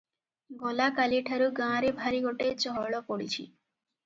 [0.61, 3.47] ଗଲା କାଲିଠାରୁ ଗାଁରେ ଭାରି ଗୋଟାଏ ଚହଳ ପଡିଛି।